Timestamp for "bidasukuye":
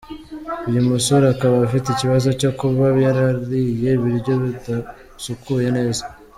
4.43-5.69